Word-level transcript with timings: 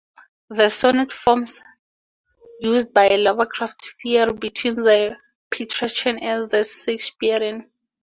The 0.49 0.69
sonnet 0.69 1.13
forms 1.13 1.63
used 2.59 2.91
by 2.91 3.07
Lovecraft 3.09 3.87
veer 4.01 4.33
between 4.33 4.73
the 4.73 5.15
Petrarchan 5.51 6.17
and 6.19 6.49
the 6.49 6.63
Shakespearean. 6.63 7.69